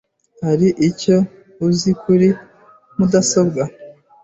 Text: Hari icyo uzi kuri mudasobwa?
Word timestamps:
Hari 0.45 0.67
icyo 0.89 1.17
uzi 1.67 1.91
kuri 2.01 2.27
mudasobwa? 2.97 3.61